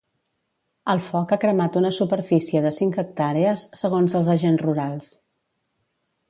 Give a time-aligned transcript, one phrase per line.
[0.93, 5.13] El foc ha cremat una superfície de cinc hectàrees, segons els Agents Rurals.